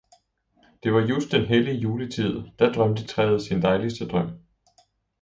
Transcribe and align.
Det 0.83 0.93
var 0.93 0.99
just 1.01 1.31
den 1.31 1.45
hellige 1.45 1.77
juletid, 1.77 2.41
da 2.59 2.65
drømte 2.71 3.07
træet 3.07 3.41
sin 3.41 3.61
dejligste 3.61 4.07
drøm. 4.07 4.29